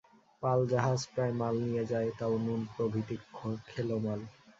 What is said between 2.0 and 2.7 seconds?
তাও নুন